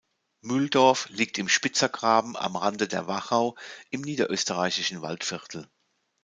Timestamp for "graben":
1.87-2.35